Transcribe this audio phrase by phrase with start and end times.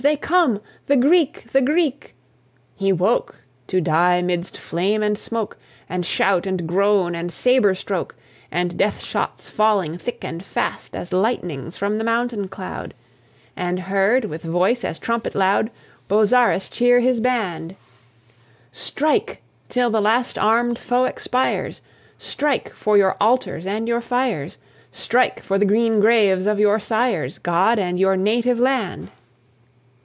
[0.01, 0.59] they come!
[0.87, 1.51] the Greek!
[1.51, 2.15] the Greek!"
[2.75, 3.35] He woke
[3.67, 8.15] to die midst flame, and smoke, And shout, and groan, and sabre stroke,
[8.49, 12.95] And death shots falling thick and fast As lightnings from the mountain cloud;
[13.55, 15.69] And heard, with voice as trumpet loud,
[16.07, 17.75] Bozzaris cheer his band:
[18.71, 21.83] "Strike till the last armed foe expires;
[22.17, 24.57] Strike for your altars and your fires;
[24.89, 29.11] Strike for the green graves of your sires; God and your native land!"